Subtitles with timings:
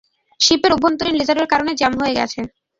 [0.39, 2.39] শিপের অভ্যন্তরীন লেজারের কারণে জ্যাম হয়ে গেছে!